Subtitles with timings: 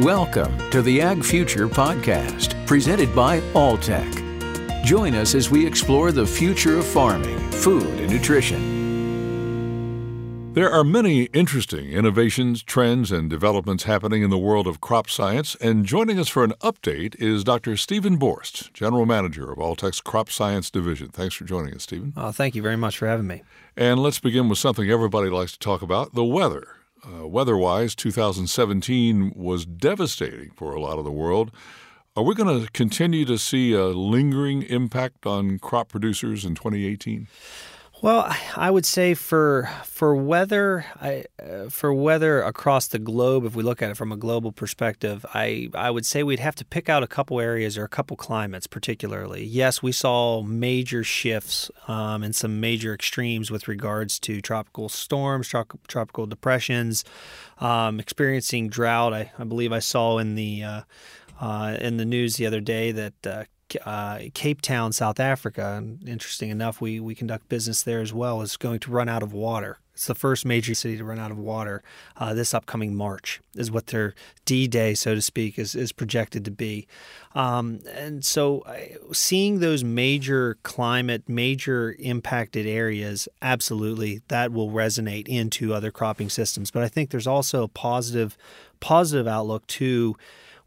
[0.00, 4.84] Welcome to the Ag Future Podcast, presented by Alltech.
[4.84, 8.74] Join us as we explore the future of farming, food, and nutrition.
[10.52, 15.54] There are many interesting innovations, trends, and developments happening in the world of crop science,
[15.62, 17.78] and joining us for an update is Dr.
[17.78, 21.08] Stephen Borst, General Manager of Alltech's Crop Science Division.
[21.08, 22.12] Thanks for joining us, Stephen.
[22.18, 23.44] Oh, thank you very much for having me.
[23.78, 26.75] And let's begin with something everybody likes to talk about the weather.
[27.06, 31.52] Uh, weather wise, 2017 was devastating for a lot of the world.
[32.16, 37.28] Are we going to continue to see a lingering impact on crop producers in 2018?
[38.02, 43.56] Well, I would say for for weather, I, uh, for weather across the globe, if
[43.56, 46.64] we look at it from a global perspective, I I would say we'd have to
[46.66, 49.44] pick out a couple areas or a couple climates, particularly.
[49.44, 55.48] Yes, we saw major shifts um, and some major extremes with regards to tropical storms,
[55.48, 57.02] tropical depressions,
[57.60, 59.14] um, experiencing drought.
[59.14, 60.80] I, I believe I saw in the uh,
[61.40, 63.44] uh, in the news the other day that uh,
[63.84, 68.42] uh, Cape Town, South Africa, and interesting enough, we, we conduct business there as well,
[68.42, 69.78] is going to run out of water.
[69.96, 71.82] It's the first major city to run out of water
[72.18, 74.14] uh, this upcoming March, is what their
[74.44, 76.86] D Day, so to speak, is, is projected to be.
[77.34, 78.62] Um, and so,
[79.12, 86.70] seeing those major climate, major impacted areas, absolutely, that will resonate into other cropping systems.
[86.70, 88.36] But I think there's also a positive,
[88.80, 90.14] positive outlook to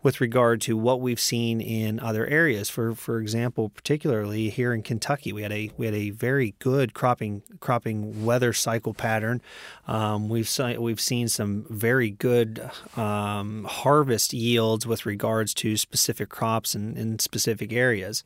[0.01, 2.69] with regard to what we've seen in other areas.
[2.69, 6.93] For for example, particularly here in Kentucky, we had a we had a very good
[6.93, 9.41] cropping cropping weather cycle pattern.
[9.87, 16.75] Um, we've we've seen some very good um, harvest yields with regards to specific crops
[16.75, 18.23] in, in specific areas.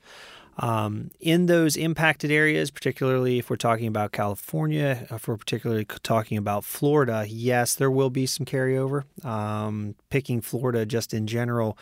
[0.57, 6.37] Um, in those impacted areas, particularly if we're talking about California, if we're particularly talking
[6.37, 9.03] about Florida, yes, there will be some carryover.
[9.25, 11.77] Um, picking Florida just in general,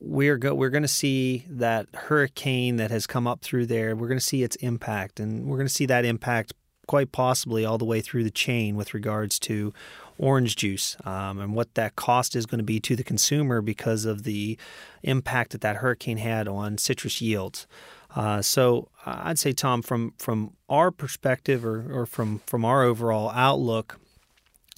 [0.00, 3.96] we're go- we're going to see that hurricane that has come up through there.
[3.96, 6.54] We're going to see its impact, and we're going to see that impact
[6.86, 9.72] quite possibly all the way through the chain with regards to
[10.18, 14.04] orange juice um, and what that cost is going to be to the consumer because
[14.04, 14.58] of the
[15.02, 17.66] impact that that hurricane had on citrus yields.
[18.14, 23.30] Uh, so I'd say, Tom, from from our perspective or, or from from our overall
[23.30, 23.98] outlook,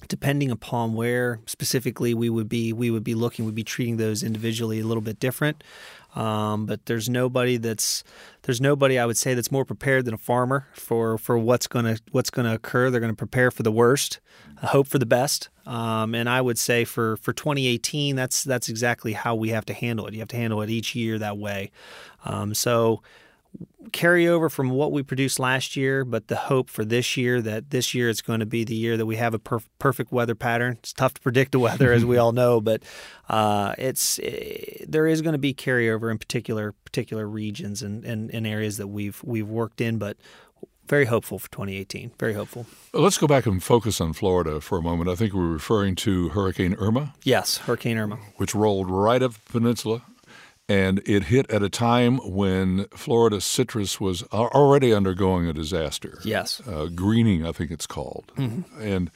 [0.07, 4.23] depending upon where specifically we would be, we would be looking, we'd be treating those
[4.23, 5.63] individually a little bit different.
[6.15, 8.03] Um, but there's nobody that's
[8.43, 11.97] there's nobody I would say that's more prepared than a farmer for for what's gonna
[12.11, 12.89] what's gonna occur.
[12.89, 14.21] They're gonna prepare for the worst,
[14.63, 15.49] hope for the best.
[15.65, 19.73] Um, and I would say for for 2018, that's that's exactly how we have to
[19.73, 20.13] handle it.
[20.13, 21.71] You have to handle it each year that way.
[22.23, 23.01] Um, so
[23.91, 27.93] carryover from what we produced last year, but the hope for this year that this
[27.93, 30.77] year is going to be the year that we have a perf- perfect weather pattern.
[30.79, 32.83] It's tough to predict the weather, as we all know, but
[33.29, 38.03] uh, it's it, eh, there is going to be carryover in particular particular regions and,
[38.05, 40.17] and, and areas that we've we've worked in, but
[40.87, 42.11] very hopeful for 2018.
[42.19, 42.67] Very hopeful.
[42.93, 45.09] Let's go back and focus on Florida for a moment.
[45.09, 47.13] I think we're referring to Hurricane Irma.
[47.23, 50.03] Yes, Hurricane Irma, which rolled right up the peninsula
[50.67, 56.19] and it hit at a time when Florida citrus was already undergoing a disaster.
[56.23, 56.61] Yes.
[56.67, 58.31] Uh, greening, I think it's called.
[58.35, 58.81] Mm-hmm.
[58.81, 59.11] And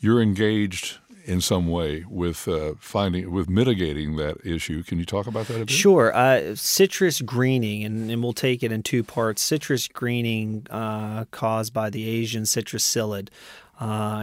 [0.00, 4.82] you're engaged in some way with uh, finding with mitigating that issue.
[4.82, 5.70] Can you talk about that a bit?
[5.70, 6.14] Sure.
[6.14, 9.40] Uh, citrus greening, and, and, we'll take it in two parts.
[9.42, 13.28] Citrus greening uh, caused by the Asian citrus psyllid.
[13.80, 14.20] Uh,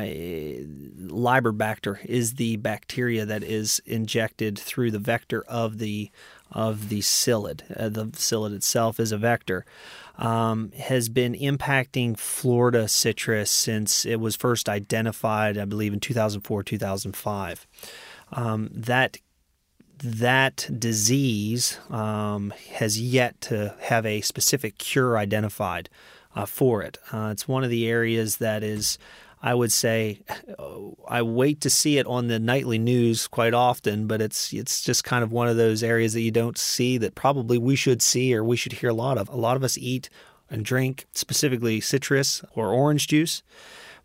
[1.07, 6.09] Liberibacter is the bacteria that is injected through the vector of the
[6.51, 7.61] of the psyllid.
[7.75, 9.65] Uh, the psyllid itself is a vector.
[10.17, 16.63] Um, has been impacting Florida citrus since it was first identified, I believe, in 2004,
[16.63, 17.67] 2005.
[18.33, 19.17] Um, that
[20.03, 25.89] that disease um, has yet to have a specific cure identified
[26.35, 26.97] uh, for it.
[27.11, 28.97] Uh, it's one of the areas that is
[29.41, 30.21] I would say
[31.07, 35.03] I wait to see it on the nightly news quite often, but it's it's just
[35.03, 38.35] kind of one of those areas that you don't see that probably we should see
[38.35, 39.29] or we should hear a lot of.
[39.29, 40.09] A lot of us eat
[40.49, 43.41] and drink specifically citrus or orange juice.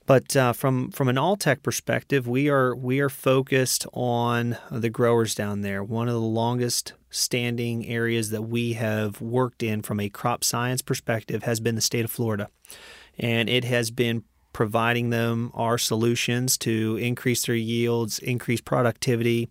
[0.06, 5.34] But uh, from from an Alltech perspective, we are we are focused on the growers
[5.34, 5.82] down there.
[5.82, 10.80] One of the longest standing areas that we have worked in from a crop science
[10.80, 12.48] perspective has been the state of Florida,
[13.18, 14.22] and it has been
[14.56, 19.50] providing them our solutions to increase their yields, increase productivity,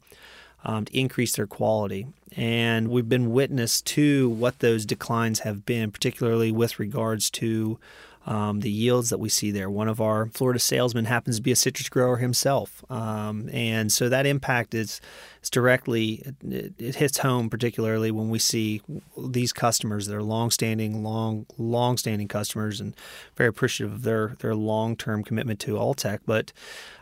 [0.63, 2.07] um, increase their quality.
[2.35, 7.77] And we've been witness to what those declines have been, particularly with regards to
[8.25, 9.69] um, the yields that we see there.
[9.69, 14.09] One of our Florida salesmen happens to be a citrus grower himself, um, and so
[14.09, 15.01] that impact is
[15.45, 18.81] it's directly it, it, hits home particularly when we see
[19.15, 22.95] these customers that are long-standing, long long-standing customers, and
[23.35, 26.21] very appreciative of their their long-term commitment to Alltech.
[26.25, 26.51] But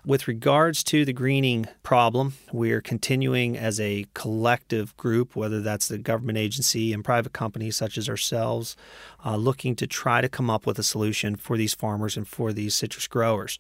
[0.06, 5.88] with regards to the greening problem, we are continuing as a collective group, whether that's
[5.88, 8.76] the government agency and private companies such as ourselves,
[9.26, 12.52] uh, looking to try to come up with a solution for these farmers and for
[12.52, 13.58] these citrus growers.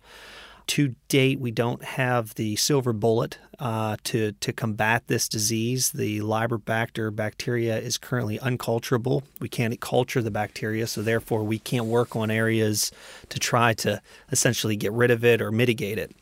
[0.67, 5.91] To date, we don't have the silver bullet uh, to to combat this disease.
[5.91, 9.23] The Liberibacter bacteria is currently unculturable.
[9.39, 12.91] We can't culture the bacteria, so therefore we can't work on areas
[13.29, 14.01] to try to
[14.31, 16.15] essentially get rid of it or mitigate it.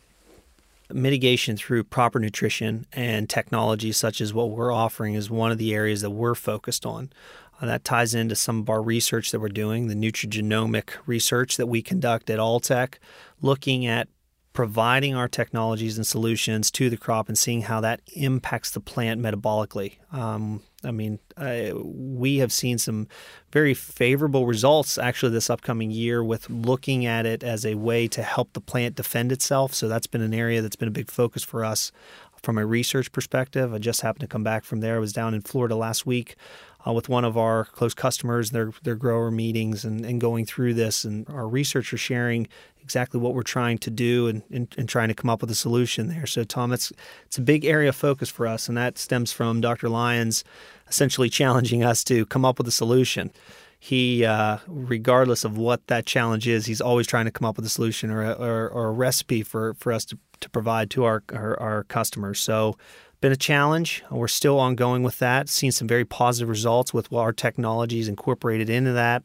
[0.92, 5.74] Mitigation through proper nutrition and technology, such as what we're offering, is one of the
[5.74, 7.12] areas that we're focused on.
[7.62, 11.68] Uh, that ties into some of our research that we're doing, the nutrigenomic research that
[11.68, 12.96] we conduct at Alltech,
[13.42, 14.10] looking at
[14.54, 19.22] providing our technologies and solutions to the crop and seeing how that impacts the plant
[19.22, 19.98] metabolically.
[20.12, 23.08] Um, I mean, uh, we have seen some
[23.52, 28.24] very favorable results actually this upcoming year with looking at it as a way to
[28.24, 29.74] help the plant defend itself.
[29.74, 31.92] So that's been an area that's been a big focus for us
[32.42, 33.74] from a research perspective.
[33.74, 34.96] I just happened to come back from there.
[34.96, 36.36] I was down in Florida last week
[36.86, 40.74] uh, with one of our close customers, their their grower meetings, and, and going through
[40.74, 41.04] this.
[41.04, 42.48] And our researchers sharing
[42.82, 45.56] exactly what we're trying to do and, and, and, trying to come up with a
[45.56, 46.26] solution there.
[46.26, 46.92] So, Tom, it's,
[47.26, 49.88] it's a big area of focus for us, and that stems from Dr.
[49.88, 50.44] Lyons
[50.88, 53.32] essentially challenging us to come up with a solution.
[53.80, 57.66] He, uh, regardless of what that challenge is, he's always trying to come up with
[57.66, 61.04] a solution or a, or, or a recipe for, for us to, to provide to
[61.04, 62.40] our, our, our customers.
[62.40, 62.78] So,
[63.22, 64.04] been a challenge.
[64.12, 65.48] We're still ongoing with that.
[65.48, 69.24] seeing some very positive results with our technologies incorporated into that,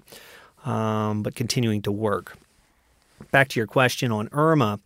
[0.65, 2.37] um, but continuing to work
[3.31, 4.81] back to your question on Irma,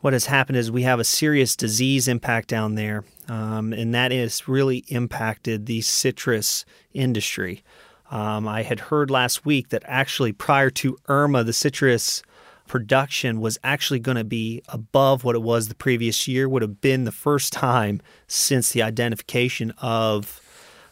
[0.00, 4.12] what has happened is we have a serious disease impact down there, um, and that
[4.12, 6.64] has really impacted the citrus
[6.94, 7.62] industry.
[8.10, 12.22] Um, I had heard last week that actually prior to Irma, the citrus
[12.70, 16.80] production was actually going to be above what it was the previous year, would have
[16.80, 20.40] been the first time since the identification of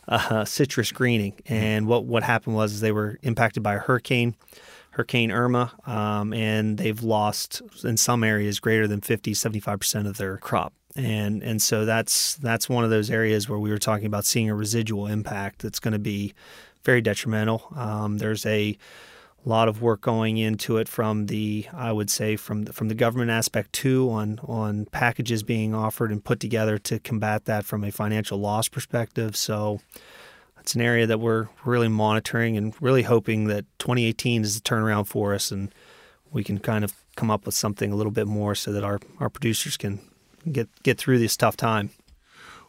[0.08, 1.34] uh, citrus greening.
[1.46, 4.34] And what, what happened was they were impacted by a hurricane.
[4.90, 10.36] Hurricane Irma, um, and they've lost in some areas greater than 50, 75% of their
[10.38, 10.72] crop.
[10.96, 14.50] And, and so that's that's one of those areas where we were talking about seeing
[14.50, 16.34] a residual impact that's going to be
[16.82, 17.68] very detrimental.
[17.76, 18.76] Um, there's a
[19.44, 22.94] lot of work going into it from the I would say from the, from the
[22.94, 27.84] government aspect too on on packages being offered and put together to combat that from
[27.84, 29.36] a financial loss perspective.
[29.36, 29.80] So
[30.60, 35.06] it's an area that we're really monitoring and really hoping that 2018 is the turnaround
[35.06, 35.72] for us and
[36.30, 39.00] we can kind of come up with something a little bit more so that our,
[39.18, 40.00] our producers can
[40.50, 41.90] get get through this tough time.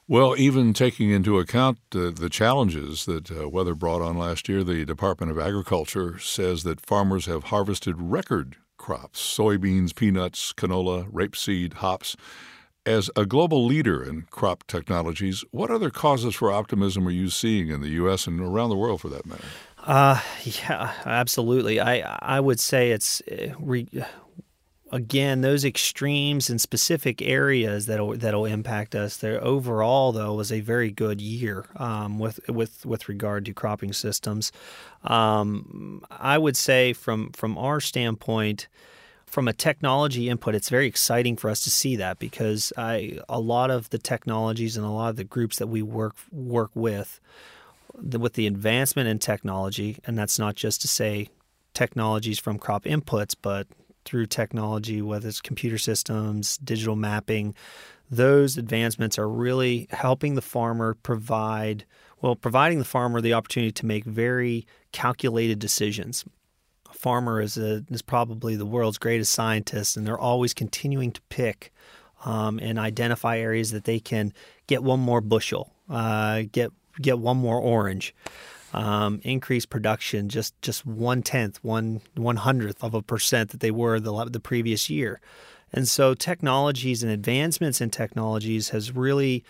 [0.10, 4.64] Well, even taking into account uh, the challenges that uh, weather brought on last year,
[4.64, 11.74] the Department of Agriculture says that farmers have harvested record crops soybeans, peanuts, canola, rapeseed,
[11.74, 12.16] hops.
[12.88, 17.70] As a global leader in crop technologies, what other causes for optimism are you seeing
[17.70, 18.26] in the U.S.
[18.26, 19.46] and around the world for that matter?
[19.78, 21.80] Uh, yeah, absolutely.
[21.80, 23.88] I I would say it's uh, re,
[24.92, 29.18] again those extremes in specific areas that'll that'll impact us.
[29.18, 33.94] There overall though was a very good year um, with with with regard to cropping
[33.94, 34.52] systems.
[35.04, 38.68] Um, I would say from from our standpoint
[39.30, 43.40] from a technology input, it's very exciting for us to see that because I, a
[43.40, 47.20] lot of the technologies and a lot of the groups that we work work with,
[47.96, 51.30] the, with the advancement in technology, and that's not just to say
[51.74, 53.68] technologies from crop inputs, but
[54.06, 57.54] through technology, whether it's computer systems, digital mapping,
[58.10, 61.86] those advancements are really helping the farmer provide,
[62.22, 66.26] well, providing the farmer the opportunity to make very calculated decisions.
[66.90, 71.22] A farmer is a, is probably the world's greatest scientist, and they're always continuing to
[71.30, 71.72] pick
[72.26, 74.34] um, and identify areas that they can
[74.68, 78.14] get one more bushel, uh, get get one more orange,
[78.74, 83.72] um, increase production just just one tenth, one one hundredth of a percent that they
[83.72, 85.20] were the the previous year,
[85.74, 89.44] and so technologies and advancements in technologies has really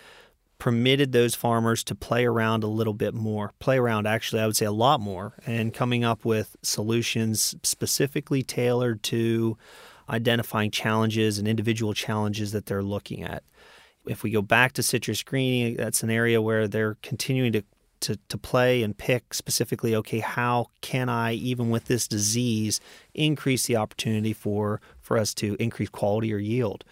[0.60, 4.58] permitted those farmers to play around a little bit more, play around actually, I would
[4.58, 9.58] say a lot more, and coming up with solutions specifically tailored to
[10.10, 13.44] identifying challenges and individual challenges that they're looking at.
[14.06, 17.64] If we go back to citrus greening, that's an area where they're continuing to
[18.02, 22.80] to, to play and pick specifically okay how can i even with this disease
[23.14, 26.84] increase the opportunity for for us to increase quality or yield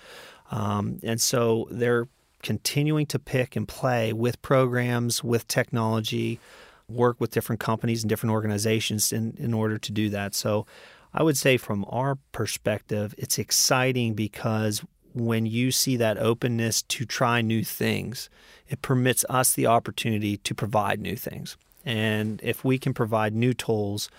[0.52, 2.08] um, and so they're
[2.44, 6.40] continuing to pick and play with programs, with technology,
[6.88, 10.34] work with different companies and different organizations in, in order to do that.
[10.34, 10.66] So
[11.14, 14.84] I would say from our perspective, it's exciting because
[15.26, 18.30] when you see that openness to try new things,
[18.68, 21.58] it permits us the opportunity to provide new things.
[21.86, 24.10] And if we can provide new tools,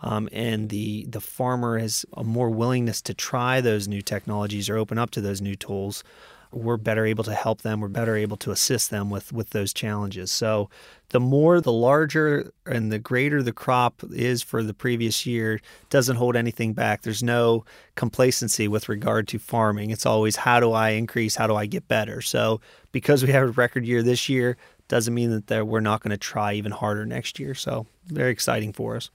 [0.00, 4.78] um, and the the farmer has a more willingness to try those new technologies or
[4.78, 6.02] open up to those new tools,
[6.52, 7.80] we're better able to help them.
[7.80, 10.30] We're better able to assist them with with those challenges.
[10.30, 10.70] So,
[11.10, 16.16] the more, the larger, and the greater the crop is for the previous year, doesn't
[16.16, 17.02] hold anything back.
[17.02, 17.64] There's no
[17.94, 19.90] complacency with regard to farming.
[19.90, 21.36] It's always how do I increase?
[21.36, 22.20] How do I get better?
[22.20, 22.60] So,
[22.92, 24.56] because we have a record year this year,
[24.88, 27.54] doesn't mean that we're not going to try even harder next year.
[27.54, 29.10] So, very exciting for us.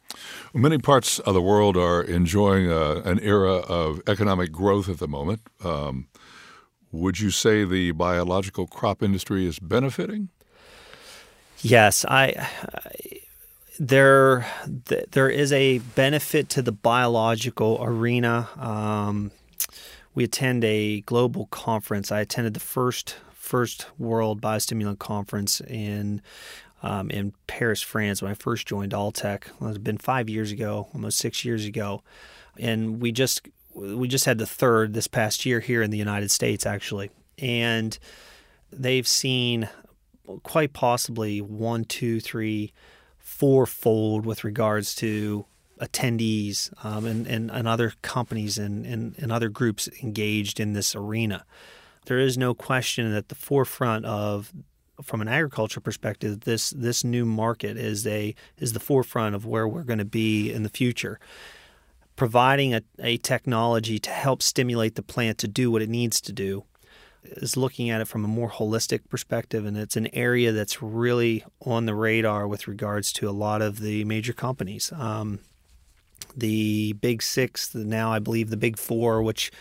[0.54, 5.08] Many parts of the world are enjoying uh, an era of economic growth at the
[5.08, 5.42] moment.
[5.64, 6.08] Um,
[6.94, 10.30] would you say the biological crop industry is benefiting?
[11.62, 13.20] Yes, I, I
[13.80, 14.46] there
[15.12, 18.48] there is a benefit to the biological arena.
[18.58, 19.32] Um,
[20.14, 22.12] we attend a global conference.
[22.12, 26.22] I attended the first first World Biostimulant Conference in
[26.84, 29.46] um, in Paris, France, when I first joined Alltech.
[29.60, 32.04] Well, it's been five years ago, almost six years ago,
[32.60, 36.32] and we just we just had the third this past year here in the United
[36.32, 37.98] States, actually, and
[38.72, 39.70] they've seen
[40.44, 42.72] quite possibly one, two, three,
[43.18, 45.46] fourfold with regards to
[45.80, 50.96] attendees um, and, and, and other companies and, and, and other groups engaged in this
[50.96, 51.46] arena.
[52.06, 54.54] There is no question that the forefront of
[55.02, 59.68] from an agriculture perspective, this this new market is a is the forefront of where
[59.68, 61.20] we're going to be in the future
[62.24, 66.32] providing a, a technology to help stimulate the plant to do what it needs to
[66.32, 66.64] do
[67.22, 71.44] is looking at it from a more holistic perspective and it's an area that's really
[71.66, 74.90] on the radar with regards to a lot of the major companies.
[74.94, 75.40] Um,
[76.34, 79.52] the big six now i believe the big four which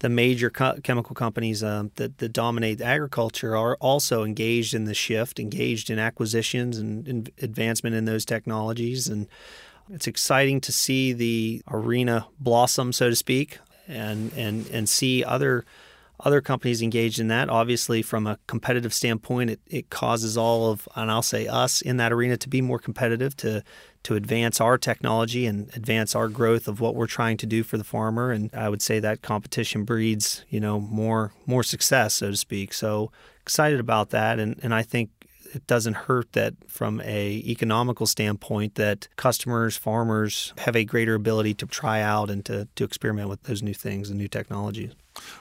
[0.00, 4.94] the major co- chemical companies um, that, that dominate agriculture are also engaged in the
[4.94, 9.08] shift engaged in acquisitions and, and advancement in those technologies.
[9.08, 9.26] And
[9.90, 15.64] it's exciting to see the arena blossom, so to speak, and and and see other
[16.20, 17.48] other companies engaged in that.
[17.48, 21.96] Obviously, from a competitive standpoint, it, it causes all of, and I'll say us in
[21.98, 23.62] that arena to be more competitive, to
[24.04, 27.76] to advance our technology and advance our growth of what we're trying to do for
[27.76, 28.30] the farmer.
[28.30, 32.72] And I would say that competition breeds, you know, more more success, so to speak.
[32.72, 35.10] So excited about that, and and I think
[35.54, 41.54] it doesn't hurt that from a economical standpoint that customers, farmers have a greater ability
[41.54, 44.92] to try out and to, to experiment with those new things and new technologies.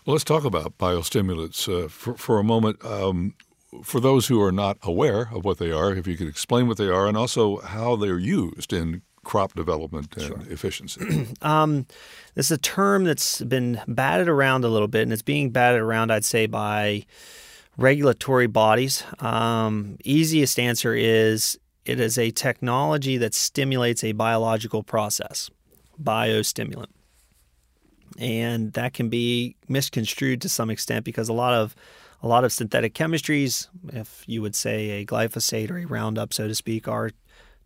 [0.06, 2.84] Well, let's talk about biostimulants uh, for, for a moment.
[2.84, 3.36] Um,
[3.84, 6.78] for those who are not aware of what they are, if you could explain what
[6.78, 10.42] they are and also how they're used in crop development and sure.
[10.50, 11.28] efficiency?
[11.42, 11.86] um,
[12.34, 15.82] this is a term that's been batted around a little bit, and it's being batted
[15.82, 17.06] around, I'd say, by
[17.78, 19.04] regulatory bodies.
[19.20, 25.50] Um, easiest answer is it is a technology that stimulates a biological process,
[26.02, 26.88] biostimulant.
[28.18, 31.76] And that can be misconstrued to some extent because a lot of
[32.24, 36.48] a lot of synthetic chemistries, if you would say a glyphosate or a Roundup, so
[36.48, 37.12] to speak, are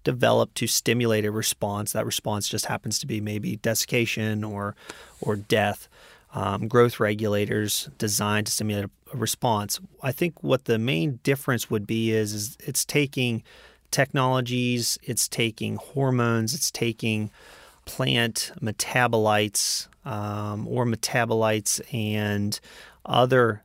[0.04, 1.94] developed to stimulate a response.
[1.94, 4.76] That response just happens to be maybe desiccation or
[5.22, 5.88] or death
[6.34, 9.80] um, growth regulators designed to stimulate response.
[10.02, 13.44] I think what the main difference would be is, is it's taking
[13.92, 17.30] technologies, it's taking hormones, it's taking
[17.86, 22.60] plant metabolites um, or metabolites and
[23.06, 23.64] other,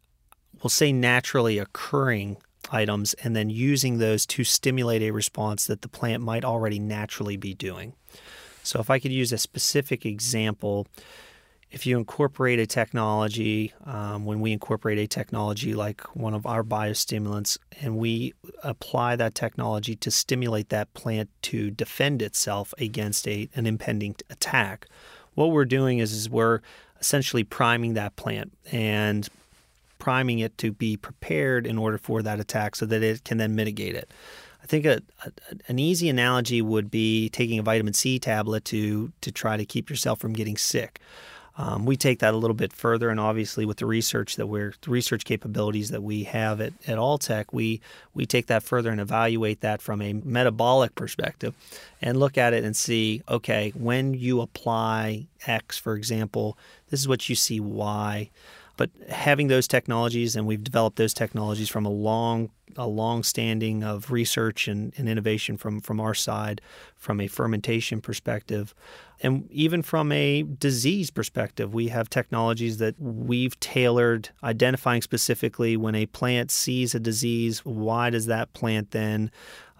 [0.63, 2.37] we'll say naturally occurring
[2.71, 7.37] items, and then using those to stimulate a response that the plant might already naturally
[7.37, 7.95] be doing.
[8.63, 10.89] So, if I could use a specific example,
[11.71, 16.63] if you incorporate a technology, um, when we incorporate a technology like one of our
[16.63, 23.49] biostimulants, and we apply that technology to stimulate that plant to defend itself against a,
[23.57, 24.87] an impending attack,
[25.35, 26.61] what we're doing is, is we're
[27.01, 29.29] essentially priming that plant and
[29.99, 33.55] priming it to be prepared in order for that attack so that it can then
[33.55, 34.11] mitigate it.
[34.63, 35.33] I think a, a,
[35.69, 39.91] an easy analogy would be taking a vitamin C tablet to to try to keep
[39.91, 41.01] yourself from getting sick.
[41.59, 44.75] Um, we take that a little bit further, and obviously with the research that we're
[44.83, 47.81] the research capabilities that we have at, at Alltech, we
[48.13, 51.55] we take that further and evaluate that from a metabolic perspective,
[52.03, 56.59] and look at it and see, okay, when you apply X, for example,
[56.91, 58.29] this is what you see Y.
[58.77, 63.83] But having those technologies, and we've developed those technologies from a long a long standing
[63.83, 66.61] of research and, and, innovation from, from our side,
[66.95, 68.75] from a fermentation perspective,
[69.23, 71.73] and even from a disease perspective.
[71.73, 78.11] We have technologies that we've tailored, identifying specifically when a plant sees a disease, why
[78.11, 79.31] does that plant then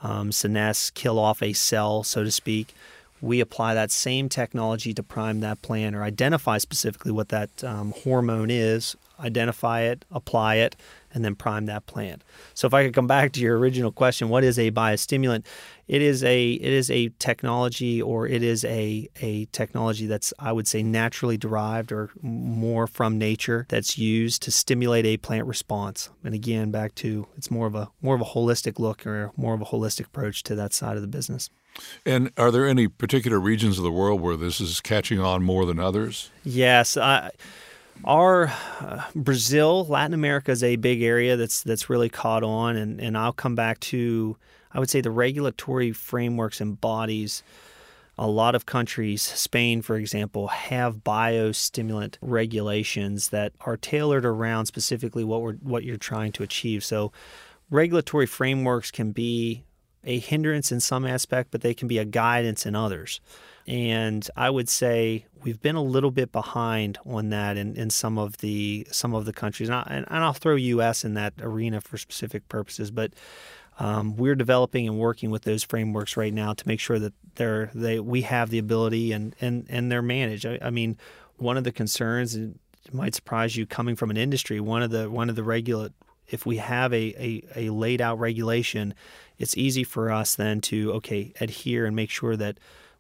[0.03, 2.75] um, senesce, kill off a cell, so to speak?
[3.21, 7.93] We apply that same technology to prime that plant or identify specifically what that um,
[8.05, 10.77] hormone is, identify it, apply it,
[11.13, 12.23] and then prime that plant.
[12.53, 15.47] So if I could come back to your original question, what is a biostimulant?
[15.89, 20.53] It is a it is a technology or it is a a technology that's I
[20.53, 26.11] would say naturally derived or more from nature that's used to stimulate a plant response.
[26.23, 29.55] And again, back to it's more of a more of a holistic look or more
[29.55, 31.49] of a holistic approach to that side of the business.
[32.05, 35.67] And are there any particular regions of the world where this is catching on more
[35.67, 36.31] than others?
[36.45, 36.97] Yes.
[38.05, 43.01] Our uh, Brazil, Latin America is a big area that's that's really caught on, and,
[43.01, 44.37] and I'll come back to
[44.73, 47.43] I would say the regulatory frameworks and bodies.
[48.19, 55.23] A lot of countries, Spain for example, have biostimulant regulations that are tailored around specifically
[55.23, 56.83] what we're what you're trying to achieve.
[56.83, 57.13] So
[57.71, 59.65] regulatory frameworks can be
[60.07, 63.21] a hindrance in some aspect, but they can be a guidance in others.
[63.67, 68.17] And I would say we've been a little bit behind on that in, in some
[68.17, 71.05] of the some of the countries, and, I, and I'll throw U.S.
[71.05, 72.93] in that arena for specific purposes.
[72.93, 73.13] But
[73.81, 77.71] um, we're developing and working with those frameworks right now to make sure that they're
[77.75, 80.47] they we have the ability and and and they're managed.
[80.47, 80.97] I, I mean,
[81.37, 82.39] one of the concerns
[82.93, 84.61] might surprise you coming from an industry.
[84.61, 85.91] One of the one of the regulate
[86.29, 88.95] if we have a, a, a laid out regulation
[89.39, 92.59] it's easy for us then to okay adhere and make sure that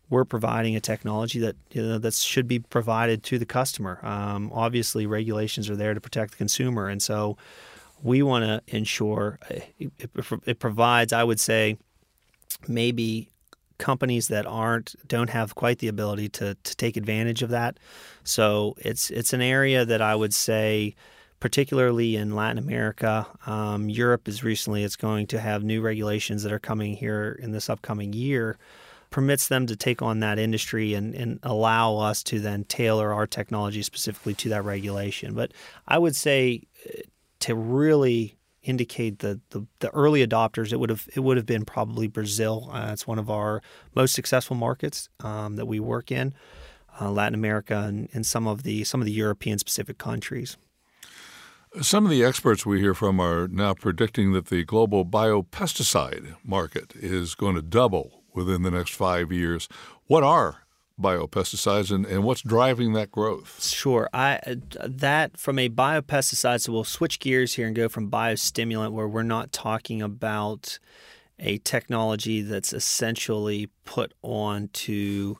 [0.08, 3.98] we're providing a technology that you know that should be provided to the customer.
[4.04, 7.36] Um, obviously, regulations are there to protect the consumer, and so
[8.02, 10.10] we want to ensure it, it,
[10.44, 11.12] it, provides.
[11.12, 11.76] I would say
[12.68, 13.30] maybe
[13.78, 17.78] companies that aren't don't have quite the ability to to take advantage of that.
[18.22, 20.94] So it's it's an area that I would say
[21.40, 23.26] particularly in Latin America.
[23.46, 27.52] Um, Europe is recently it's going to have new regulations that are coming here in
[27.52, 28.58] this upcoming year,
[29.10, 33.26] permits them to take on that industry and, and allow us to then tailor our
[33.26, 35.34] technology specifically to that regulation.
[35.34, 35.52] But
[35.86, 37.02] I would say uh,
[37.40, 41.64] to really indicate the, the, the, early adopters, it would have it would have been
[41.64, 42.68] probably Brazil.
[42.72, 43.62] Uh, it's one of our
[43.94, 46.34] most successful markets um, that we work in,
[47.00, 50.56] uh, Latin America, and, and some of the some of the European specific countries.
[51.82, 56.94] Some of the experts we hear from are now predicting that the global biopesticide market
[56.96, 59.68] is going to double within the next five years.
[60.06, 60.62] What are
[60.98, 63.62] biopesticides and, and what's driving that growth?
[63.62, 64.08] Sure.
[64.14, 64.40] I
[64.82, 69.22] that from a biopesticide, so we'll switch gears here and go from biostimulant where we're
[69.22, 70.78] not talking about
[71.38, 75.38] a technology that's essentially put on to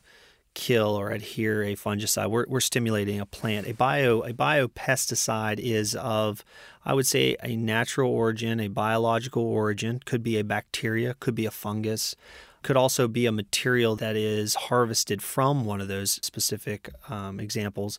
[0.57, 2.31] kill or adhere a fungicide.
[2.31, 3.69] We're, we're stimulating a plant.
[3.69, 6.45] A bio a biopesticide is of
[6.85, 10.01] I would say a natural origin, a biological origin.
[10.05, 12.17] Could be a bacteria, could be a fungus,
[12.63, 17.99] could also be a material that is harvested from one of those specific um, examples.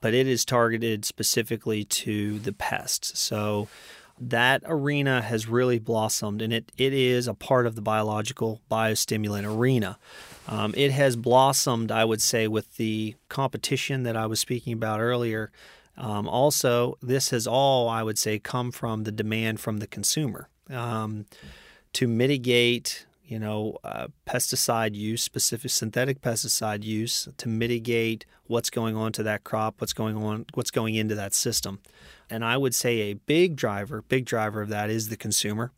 [0.00, 3.18] But it is targeted specifically to the pests.
[3.18, 3.68] So
[4.20, 9.44] that arena has really blossomed and it, it is a part of the biological biostimulant
[9.44, 9.98] arena.
[10.48, 15.00] Um, it has blossomed, I would say, with the competition that I was speaking about
[15.00, 15.50] earlier.
[15.96, 20.48] Um, also, this has all, I would say, come from the demand from the consumer
[20.70, 21.26] um,
[21.92, 28.96] to mitigate, you know, uh, pesticide use, specific synthetic pesticide use, to mitigate what's going
[28.96, 31.80] on to that crop, what's going on, what's going into that system.
[32.32, 35.70] And I would say a big driver, big driver of that is the consumer.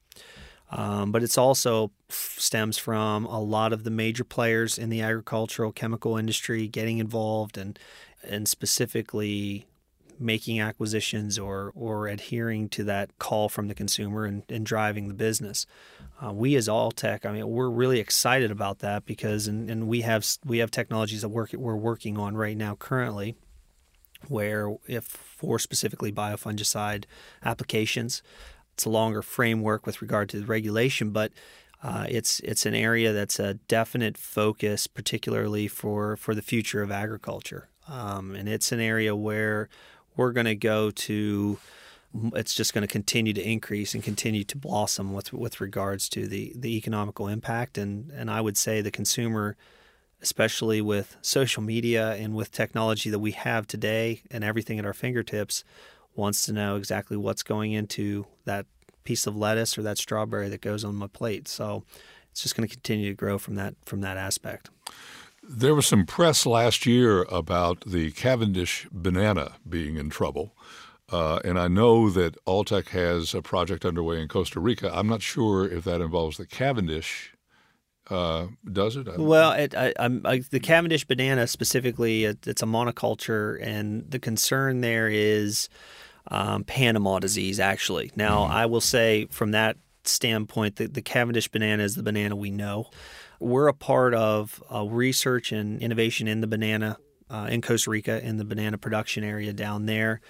[0.71, 5.73] Um, but it's also stems from a lot of the major players in the agricultural
[5.73, 7.79] chemical industry getting involved and
[8.23, 9.67] and specifically
[10.19, 15.14] making acquisitions or or adhering to that call from the consumer and, and driving the
[15.14, 15.67] business.
[16.25, 20.01] Uh, we as Alltech, I mean, we're really excited about that because and, and we
[20.03, 23.37] have we have technologies that work we're working on right now currently,
[24.31, 27.05] where if for specifically biofungicide
[27.45, 28.23] applications,
[28.75, 31.33] it's a longer framework with regard to the regulation, but
[31.85, 36.91] uh, it's it's an area that's a definite focus, particularly for for the future of
[36.91, 39.69] agriculture, um, and it's an area where
[40.17, 41.59] we're going to go to.
[42.35, 46.27] It's just going to continue to increase and continue to blossom with with regards to
[46.27, 49.55] the the economical impact, and and I would say the consumer,
[50.25, 54.95] especially with social media and with technology that we have today and everything at our
[54.95, 55.65] fingertips,
[56.17, 58.65] wants to know exactly what's going into that
[59.05, 61.47] piece of lettuce or that strawberry that goes on my plate.
[61.47, 61.85] So
[62.31, 64.71] it's just going to continue to grow from that from that aspect.
[65.43, 70.55] There was some press last year about the Cavendish banana being in trouble.
[71.13, 74.91] Uh, and I know that Alltech has a project underway in Costa Rica.
[74.91, 77.34] I'm not sure if that involves the Cavendish.
[78.11, 79.19] Uh, does it?
[79.19, 84.83] Well, it, I, I, the Cavendish banana specifically, it, it's a monoculture, and the concern
[84.83, 85.69] there is
[86.29, 87.59] um, Panama disease.
[87.59, 88.51] Actually, now mm.
[88.51, 92.90] I will say from that standpoint, that the Cavendish banana is the banana we know.
[93.40, 96.99] We're a part of research and innovation in the banana
[97.31, 100.21] uh, in Costa Rica in the banana production area down there.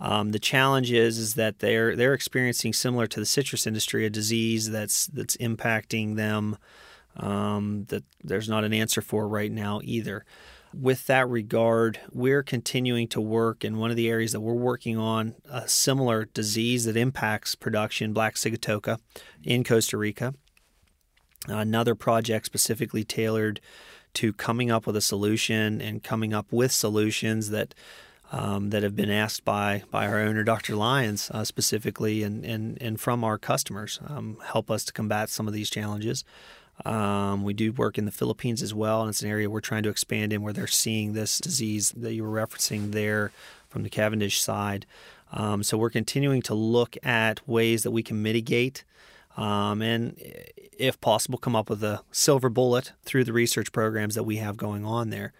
[0.00, 4.10] Um, the challenge is is that they're they're experiencing similar to the citrus industry a
[4.10, 6.56] disease that's that's impacting them
[7.16, 10.24] um, that there's not an answer for right now either.
[10.72, 14.98] With that regard, we're continuing to work in one of the areas that we're working
[14.98, 18.98] on a similar disease that impacts production, black sigatoka,
[19.44, 20.34] in Costa Rica.
[21.46, 23.60] Another project specifically tailored
[24.14, 27.74] to coming up with a solution and coming up with solutions that
[28.32, 30.74] um, that have been asked by by our owner, Dr.
[30.74, 35.46] Lyons, uh, specifically, and, and and from our customers, um, help us to combat some
[35.46, 36.24] of these challenges.
[36.84, 39.84] Um, we do work in the Philippines as well, and it's an area we're trying
[39.84, 43.30] to expand in where they're seeing this disease that you were referencing there
[43.68, 44.86] from the Cavendish side.
[45.32, 48.84] Um, so we're continuing to look at ways that we can mitigate
[49.36, 50.16] um, and,
[50.78, 54.56] if possible, come up with a silver bullet through the research programs that we have
[54.56, 55.32] going on there.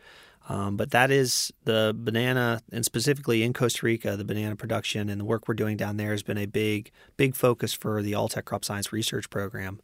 [0.49, 5.21] Um, but that is the banana, and specifically in Costa Rica, the banana production and
[5.21, 8.45] the work we're doing down there has been a big, big focus for the Alltech
[8.45, 9.81] Crop Science Research Program,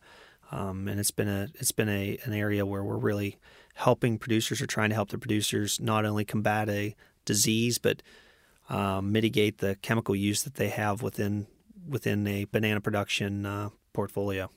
[0.51, 3.39] um, and it's been a it's been a an area where we're really
[3.75, 8.03] helping producers or trying to help the producers not only combat a disease but
[8.69, 11.47] um, mitigate the chemical use that they have within
[11.89, 14.51] within a banana production uh, portfolio.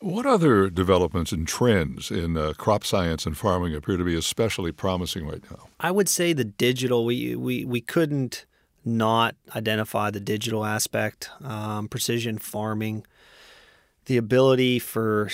[0.00, 4.72] What other developments and trends in uh, crop science and farming appear to be especially
[4.72, 5.68] promising right now?
[5.80, 7.04] I would say the digital.
[7.04, 8.44] We we we couldn't
[8.84, 13.06] not identify the digital aspect, um, precision farming,
[14.06, 15.30] the ability for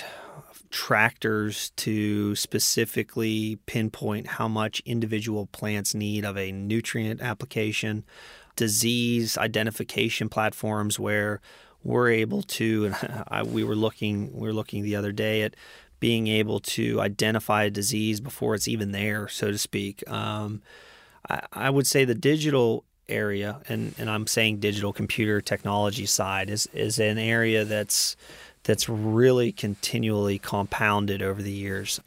[0.70, 8.04] tractors to specifically pinpoint how much individual plants need of a nutrient application,
[8.56, 11.40] disease identification platforms where
[11.82, 15.56] we're able to, and I, we were looking, we were looking the other day at
[15.98, 20.08] being able to identify a disease before it's even there, so to speak.
[20.10, 20.62] Um,
[21.28, 26.48] I, I, would say the digital area, and, and I'm saying digital computer technology side,
[26.48, 28.16] is is an area that's
[28.64, 32.00] that's really continually compounded over the years.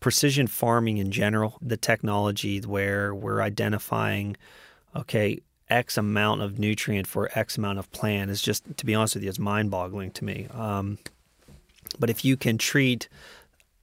[0.00, 4.36] Precision farming in general, the technology where we're identifying,
[4.94, 9.14] okay, X amount of nutrient for X amount of plant is just, to be honest
[9.14, 10.46] with you, it's mind boggling to me.
[10.52, 10.98] Um,
[11.98, 13.08] but if you can treat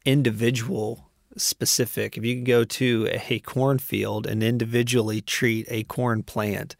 [0.05, 6.75] individual specific, if you can go to a cornfield and individually treat a corn plant,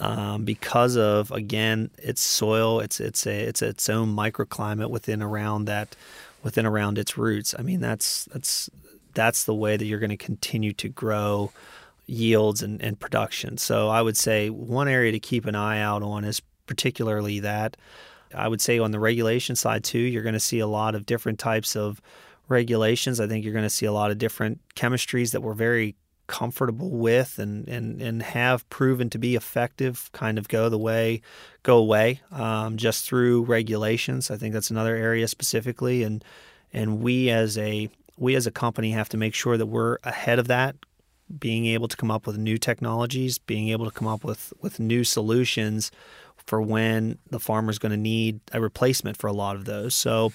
[0.00, 5.66] um, because of again its soil, it's it's a it's its own microclimate within around
[5.66, 5.96] that
[6.42, 7.54] within around its roots.
[7.58, 8.70] I mean that's that's
[9.14, 11.52] that's the way that you're going to continue to grow
[12.06, 13.58] yields and, and production.
[13.58, 17.76] So I would say one area to keep an eye out on is particularly that.
[18.34, 21.06] I would say on the regulation side too, you're going to see a lot of
[21.06, 22.00] different types of
[22.48, 23.20] regulations.
[23.20, 25.96] I think you're going to see a lot of different chemistries that we're very
[26.32, 31.20] comfortable with and, and, and have proven to be effective kind of go the way
[31.62, 34.30] go away um, just through regulations.
[34.30, 36.24] I think that's another area specifically and
[36.72, 40.38] and we as a we as a company have to make sure that we're ahead
[40.38, 40.74] of that
[41.38, 44.80] being able to come up with new technologies, being able to come up with, with
[44.80, 45.90] new solutions
[46.36, 49.94] for when the farmer is going to need a replacement for a lot of those.
[49.94, 50.32] So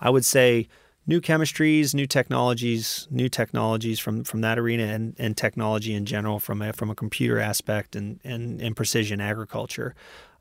[0.00, 0.68] I would say
[1.06, 6.38] new chemistries, new technologies, new technologies from, from that arena and, and technology in general
[6.38, 9.94] from a, from a computer aspect and, and, and precision agriculture.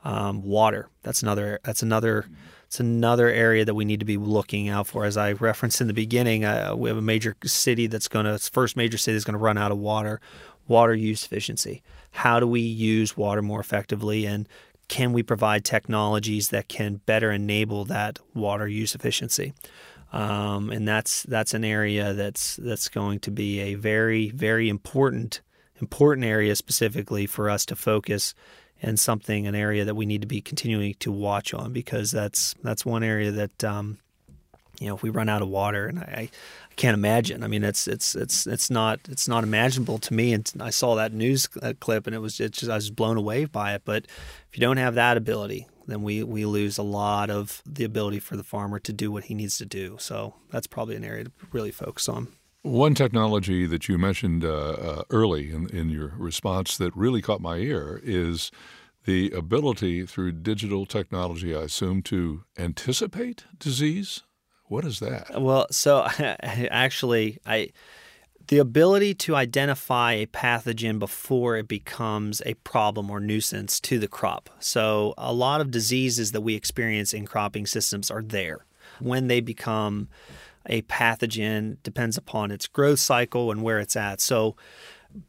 [0.05, 2.25] Um, water, that's another, that's another
[2.73, 5.05] it's another area that we need to be looking out for.
[5.05, 8.39] As I referenced in the beginning, uh, we have a major city that's going to,
[8.39, 10.19] first major city is going to run out of water.
[10.67, 11.83] Water use efficiency.
[12.09, 14.25] How do we use water more effectively?
[14.25, 14.49] And
[14.87, 19.53] can we provide technologies that can better enable that water use efficiency?
[20.13, 25.41] Um, and that's that's an area that's that's going to be a very very important
[25.81, 28.35] important area specifically for us to focus
[28.81, 32.53] and something an area that we need to be continuing to watch on because that's
[32.61, 33.97] that's one area that um,
[34.79, 36.29] you know, if we run out of water, and I,
[36.71, 37.43] I can't imagine.
[37.43, 40.33] I mean, it's it's it's it's not it's not imaginable to me.
[40.33, 43.75] And I saw that news clip, and it was just I was blown away by
[43.75, 43.83] it.
[43.85, 47.83] But if you don't have that ability, then we we lose a lot of the
[47.83, 49.97] ability for the farmer to do what he needs to do.
[49.99, 52.29] So that's probably an area to really focus on.
[52.61, 57.41] One technology that you mentioned uh, uh, early in, in your response that really caught
[57.41, 58.51] my ear is
[59.03, 64.21] the ability through digital technology, I assume, to anticipate disease.
[64.67, 65.41] What is that?
[65.41, 67.71] Well, so actually, I
[68.47, 74.07] the ability to identify a pathogen before it becomes a problem or nuisance to the
[74.07, 74.49] crop.
[74.59, 78.65] So a lot of diseases that we experience in cropping systems are there.
[78.99, 80.09] When they become
[80.65, 84.21] a pathogen depends upon its growth cycle and where it's at.
[84.21, 84.55] So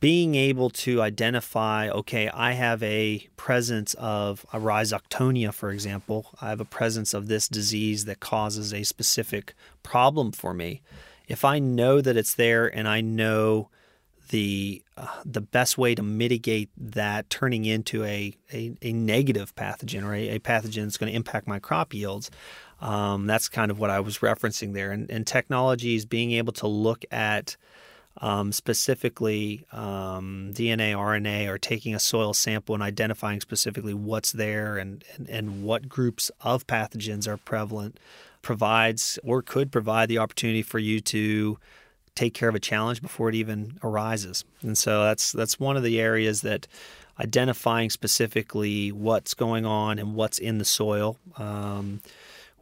[0.00, 6.48] being able to identify, okay, I have a presence of a rhizoctonia, for example, I
[6.48, 10.82] have a presence of this disease that causes a specific problem for me.
[11.28, 13.70] If I know that it's there and I know
[14.30, 20.04] the uh, the best way to mitigate that turning into a, a, a negative pathogen
[20.04, 22.30] or a, a pathogen that's going to impact my crop yields,
[22.80, 24.92] um, that's kind of what I was referencing there.
[24.92, 27.56] And, and technology is being able to look at
[28.18, 34.78] um, specifically um, DNA, RNA, or taking a soil sample and identifying specifically what's there
[34.78, 37.98] and, and, and what groups of pathogens are prevalent
[38.42, 41.58] provides or could provide the opportunity for you to
[42.14, 44.44] take care of a challenge before it even arises.
[44.62, 46.68] And so that's that's one of the areas that
[47.18, 51.16] identifying specifically what's going on and what's in the soil.
[51.36, 52.00] Um,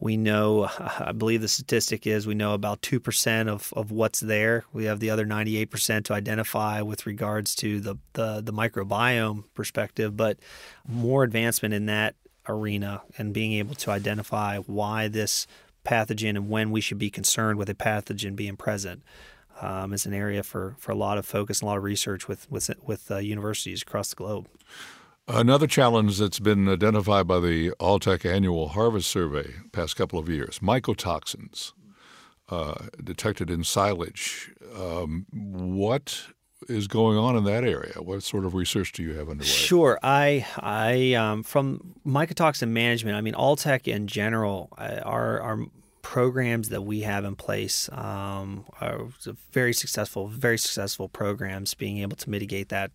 [0.03, 4.65] we know, I believe the statistic is we know about 2% of, of what's there.
[4.73, 10.17] We have the other 98% to identify with regards to the, the, the microbiome perspective,
[10.17, 10.39] but
[10.87, 12.17] more advancement in that
[12.49, 15.47] arena and being able to identify why this
[15.85, 19.03] pathogen and when we should be concerned with a pathogen being present.
[19.61, 22.27] Um, is an area for, for a lot of focus and a lot of research
[22.27, 24.49] with with with uh, universities across the globe.
[25.29, 30.59] Another challenge that's been identified by the Alltech Annual Harvest Survey past couple of years:
[30.59, 31.73] mycotoxins
[32.49, 34.51] uh, detected in silage.
[34.77, 36.25] Um, what
[36.69, 37.95] is going on in that area?
[38.01, 39.49] What sort of research do you have underway?
[39.49, 43.17] Sure, I, I um, from mycotoxin management.
[43.17, 45.67] I mean, Alltech in general, our our
[46.03, 49.07] programs that we have in place um, are
[49.53, 52.91] very successful, very successful programs being able to mitigate that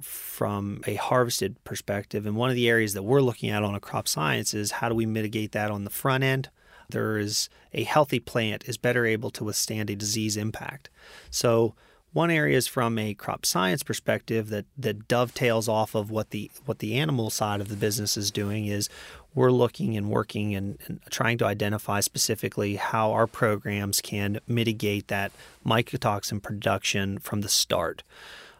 [0.00, 2.26] from a harvested perspective.
[2.26, 4.88] And one of the areas that we're looking at on a crop science is how
[4.88, 6.50] do we mitigate that on the front end?
[6.90, 10.90] There is a healthy plant is better able to withstand a disease impact.
[11.30, 11.74] So
[12.12, 16.50] one area is from a crop science perspective that, that dovetails off of what the
[16.66, 18.88] what the animal side of the business is doing is
[19.34, 25.08] we're looking and working and, and, trying to identify specifically how our programs can mitigate
[25.08, 25.30] that
[25.64, 28.02] mycotoxin production from the start.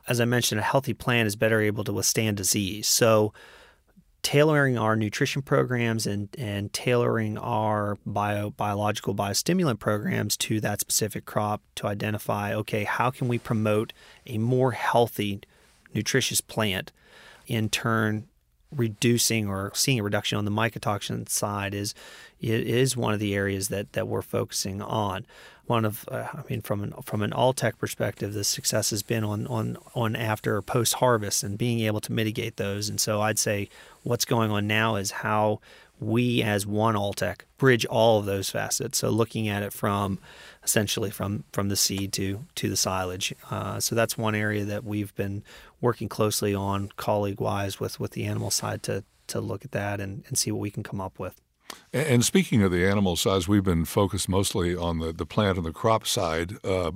[0.07, 2.87] As I mentioned, a healthy plant is better able to withstand disease.
[2.87, 3.33] So,
[4.23, 11.25] tailoring our nutrition programs and, and tailoring our bio, biological biostimulant programs to that specific
[11.25, 13.93] crop to identify okay, how can we promote
[14.27, 15.41] a more healthy,
[15.95, 16.93] nutritious plant?
[17.47, 18.29] In turn,
[18.75, 21.95] reducing or seeing a reduction on the mycotoxin side is
[22.41, 25.27] is one of the areas that that we're focusing on.
[25.71, 29.23] One of, uh, I mean, from an from an Alltech perspective, the success has been
[29.23, 32.89] on on on after post harvest and being able to mitigate those.
[32.89, 33.69] And so I'd say
[34.03, 35.61] what's going on now is how
[36.01, 38.99] we as one Alltech bridge all of those facets.
[38.99, 40.19] So looking at it from
[40.65, 43.33] essentially from from the seed to to the silage.
[43.49, 45.45] Uh, so that's one area that we've been
[45.81, 50.01] working closely on colleague wise with with the animal side to to look at that
[50.01, 51.41] and, and see what we can come up with.
[51.93, 55.67] And speaking of the animal sides, we've been focused mostly on the, the plant and
[55.67, 56.55] the crop side.
[56.65, 56.93] Uh,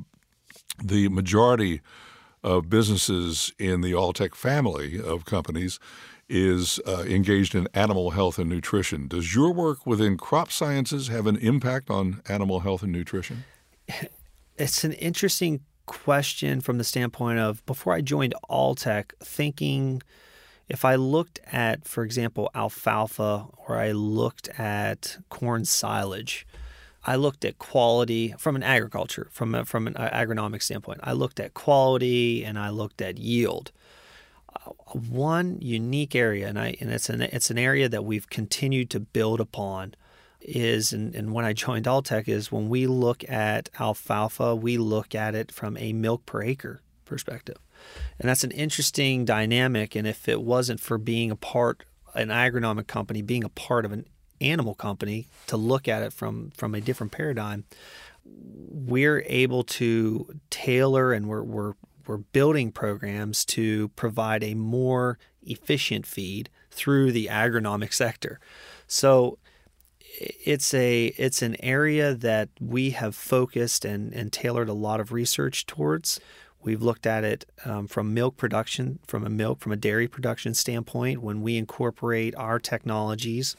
[0.83, 1.81] the majority
[2.43, 5.81] of businesses in the Alltech family of companies
[6.29, 9.09] is uh, engaged in animal health and nutrition.
[9.09, 13.45] Does your work within crop sciences have an impact on animal health and nutrition?
[14.57, 20.03] It's an interesting question from the standpoint of before I joined Alltech, thinking
[20.69, 26.47] if I looked at, for example, alfalfa or I looked at corn silage,
[27.07, 31.01] I looked at quality from an agriculture, from a, from an agronomic standpoint.
[31.03, 33.73] I looked at quality and I looked at yield.
[34.55, 38.89] Uh, one unique area, and I and it's an it's an area that we've continued
[38.91, 39.95] to build upon
[40.41, 45.15] is, and, and when I joined Alltech, is when we look at alfalfa, we look
[45.15, 47.57] at it from a milk per acre perspective.
[48.19, 49.95] And that's an interesting dynamic.
[49.95, 53.93] And if it wasn't for being a part, an agronomic company, being a part of
[53.93, 54.07] an
[54.41, 57.65] animal company to look at it from from a different paradigm,
[58.25, 61.75] we're able to tailor and we're we're
[62.07, 68.41] we're building programs to provide a more efficient feed through the agronomic sector.
[68.87, 69.39] So
[70.21, 75.13] it's a it's an area that we have focused and, and tailored a lot of
[75.13, 76.21] research towards.
[76.65, 80.55] We've looked at it um, from milk production, from a milk, from a dairy production
[80.55, 81.21] standpoint.
[81.21, 83.55] When we incorporate our technologies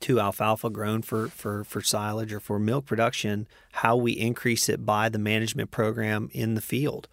[0.00, 4.84] to alfalfa grown for, for, for silage or for milk production, how we increase it
[4.84, 7.06] by the management program in the field.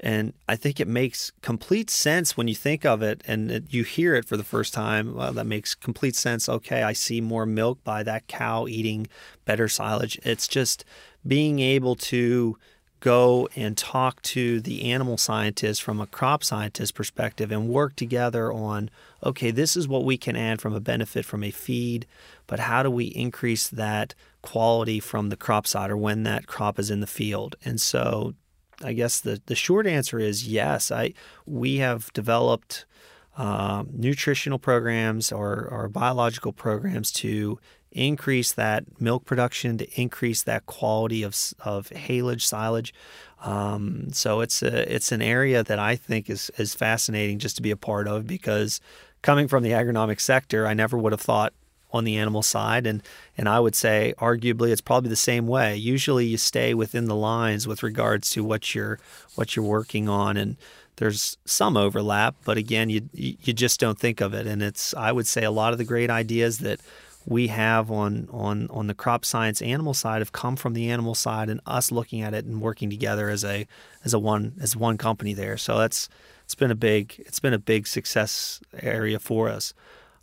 [0.00, 3.84] And I think it makes complete sense when you think of it and it, you
[3.84, 5.14] hear it for the first time.
[5.14, 6.48] Well, that makes complete sense.
[6.48, 9.06] Okay, I see more milk by that cow eating
[9.44, 10.18] better silage.
[10.24, 10.84] It's just
[11.26, 12.58] being able to
[13.04, 18.50] go and talk to the animal scientists from a crop scientist perspective and work together
[18.50, 18.88] on
[19.22, 22.06] okay, this is what we can add from a benefit from a feed,
[22.46, 26.78] but how do we increase that quality from the crop side or when that crop
[26.78, 27.56] is in the field?
[27.62, 28.34] And so
[28.82, 30.90] I guess the, the short answer is yes.
[30.90, 31.12] I
[31.44, 32.86] we have developed
[33.36, 37.58] uh, nutritional programs or, or biological programs to
[37.94, 42.92] increase that milk production, to increase that quality of, of haylage, silage.
[43.42, 47.62] Um, so it's a, it's an area that I think is, is fascinating just to
[47.62, 48.80] be a part of because
[49.22, 51.52] coming from the agronomic sector, I never would have thought
[51.92, 53.04] on the animal side and
[53.38, 55.76] and I would say arguably it's probably the same way.
[55.76, 58.98] Usually you stay within the lines with regards to what you're
[59.36, 60.56] what you're working on and
[60.96, 64.46] there's some overlap, but again, you you just don't think of it.
[64.46, 66.80] And it's I would say a lot of the great ideas that
[67.26, 71.14] we have on on on the crop science animal side have come from the animal
[71.14, 73.66] side and us looking at it and working together as a
[74.04, 75.56] as a one as one company there.
[75.56, 76.08] So that's
[76.44, 79.74] it's been a big it's been a big success area for us.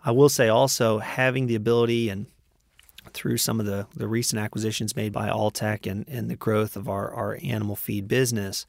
[0.03, 2.25] I will say also having the ability and
[3.13, 6.87] through some of the, the recent acquisitions made by Alltech and, and the growth of
[6.87, 8.65] our, our animal feed business,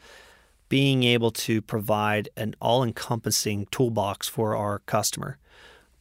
[0.68, 5.38] being able to provide an all encompassing toolbox for our customer,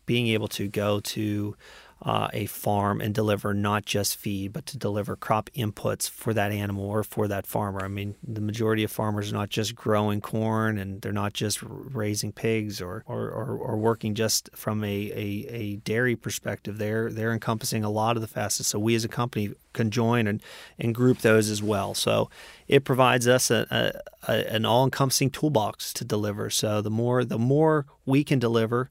[0.05, 1.55] being able to go to
[2.03, 6.51] uh, a farm and deliver not just feed, but to deliver crop inputs for that
[6.51, 7.83] animal or for that farmer.
[7.83, 11.59] I mean, the majority of farmers are not just growing corn and they're not just
[11.61, 16.79] raising pigs or, or, or, or working just from a, a, a, dairy perspective.
[16.79, 18.69] They're, they're encompassing a lot of the facets.
[18.69, 20.41] So we as a company can join and,
[20.79, 21.93] and group those as well.
[21.93, 22.29] So
[22.67, 26.49] it provides us a, a, a an all-encompassing toolbox to deliver.
[26.49, 28.89] So the more the more we can deliver,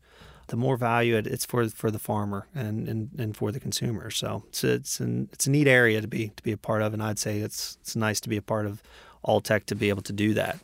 [0.51, 4.11] the more value it, it's for for the farmer and, and, and for the consumer.
[4.11, 6.93] So it's it's an, it's a neat area to be to be a part of,
[6.93, 8.83] and I'd say it's it's nice to be a part of
[9.25, 10.59] Alltech to be able to do that.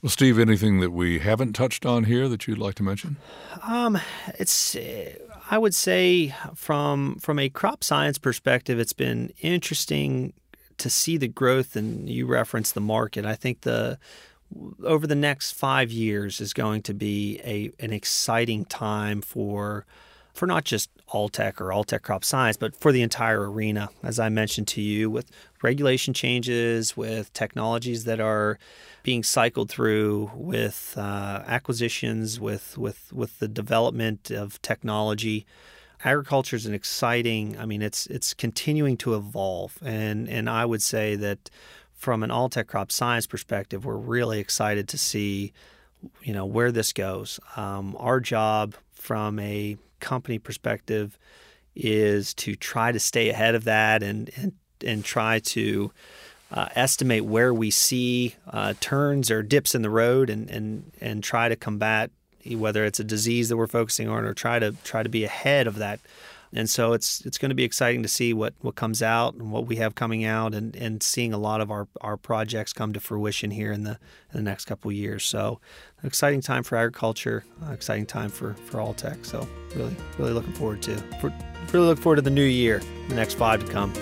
[0.00, 3.16] Well, Steve, anything that we haven't touched on here that you'd like to mention?
[3.62, 3.98] Um,
[4.38, 4.76] it's
[5.50, 10.32] I would say from from a crop science perspective, it's been interesting
[10.78, 13.24] to see the growth, and you referenced the market.
[13.24, 13.98] I think the
[14.84, 19.86] over the next five years is going to be a an exciting time for
[20.32, 23.90] for not just Alltech or Alltech Crop Science, but for the entire arena.
[24.02, 25.30] As I mentioned to you, with
[25.62, 28.58] regulation changes, with technologies that are
[29.02, 35.46] being cycled through, with uh, acquisitions, with with with the development of technology.
[36.04, 37.56] Agriculture is an exciting.
[37.58, 41.50] I mean, it's it's continuing to evolve, and and I would say that
[42.02, 45.52] from an Alltech crop science perspective, we're really excited to see,
[46.24, 47.38] you know, where this goes.
[47.54, 51.16] Um, our job from a company perspective
[51.76, 54.52] is to try to stay ahead of that and and,
[54.84, 55.92] and try to
[56.50, 61.22] uh, estimate where we see uh, turns or dips in the road and, and and
[61.22, 62.10] try to combat
[62.56, 65.68] whether it's a disease that we're focusing on or try to try to be ahead
[65.68, 66.00] of that
[66.54, 69.50] and so it's it's going to be exciting to see what, what comes out and
[69.50, 72.92] what we have coming out and, and seeing a lot of our, our projects come
[72.92, 73.92] to fruition here in the
[74.32, 75.24] in the next couple of years.
[75.24, 75.60] So
[76.00, 79.24] an exciting time for agriculture, uh, exciting time for, for Alltech.
[79.24, 81.32] So really really looking forward to for,
[81.72, 83.92] really look forward to the new year, the next five to come.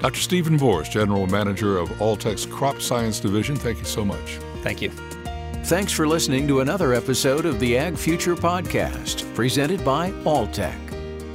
[0.00, 0.20] Dr.
[0.20, 4.38] Stephen Vorst, General Manager of Alltech's Crop Science Division, thank you so much.
[4.62, 4.90] Thank you.
[5.64, 10.89] Thanks for listening to another episode of the Ag Future Podcast, presented by Alltech.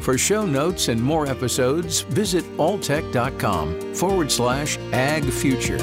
[0.06, 5.78] For show notes and more episodes, visit alltech.com forward slash ag future.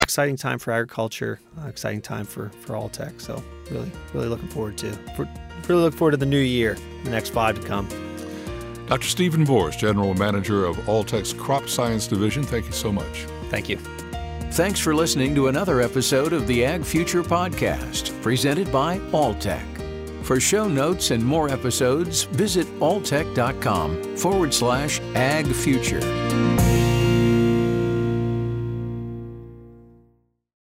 [0.00, 3.20] Exciting time for agriculture, uh, exciting time for, for Alltech.
[3.20, 5.28] So really, really looking forward to for,
[5.66, 7.88] really look forward to the new year, the next five to come.
[8.86, 9.08] Dr.
[9.08, 13.26] Stephen Vorst, General Manager of Alltech's Crop Science Division, thank you so much.
[13.50, 13.80] Thank you.
[14.52, 19.64] Thanks for listening to another episode of the Ag Future Podcast, presented by Alltech.
[20.26, 26.00] For show notes and more episodes, visit alltech.com forward slash ag future.